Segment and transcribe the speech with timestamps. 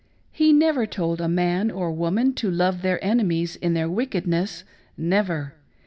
[0.31, 4.63] He never told a man or woman to love their enemies in their wickedness,
[4.97, 5.53] never.